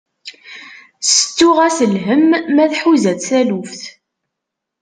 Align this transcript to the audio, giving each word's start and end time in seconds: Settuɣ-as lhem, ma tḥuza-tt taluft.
Settuɣ-as 1.01 1.79
lhem, 1.93 2.27
ma 2.53 2.65
tḥuza-tt 2.71 3.25
taluft. 3.29 3.81